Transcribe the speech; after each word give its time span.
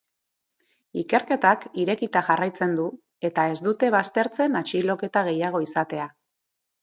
Ikerketak 1.01 1.65
irekita 1.81 2.23
jarraitzen 2.29 2.73
du 2.79 2.87
eta 3.29 3.45
ez 3.55 3.59
dute 3.67 3.91
baztertzen 3.97 4.61
atxiloketa 4.61 5.23
gehiago 5.31 5.61
izatea. 5.69 6.09